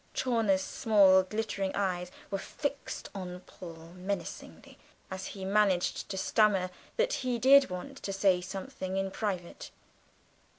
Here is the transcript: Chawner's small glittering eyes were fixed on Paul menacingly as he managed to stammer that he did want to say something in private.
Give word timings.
Chawner's 0.15 0.63
small 0.63 1.21
glittering 1.21 1.75
eyes 1.75 2.09
were 2.31 2.39
fixed 2.39 3.11
on 3.13 3.41
Paul 3.41 3.93
menacingly 3.95 4.79
as 5.11 5.27
he 5.27 5.45
managed 5.45 6.09
to 6.09 6.17
stammer 6.17 6.71
that 6.97 7.13
he 7.13 7.37
did 7.37 7.69
want 7.69 8.01
to 8.01 8.11
say 8.11 8.41
something 8.41 8.97
in 8.97 9.11
private. 9.11 9.69